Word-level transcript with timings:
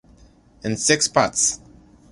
In 0.63 0.77
Six 0.77 1.07
Parts. 1.07 1.59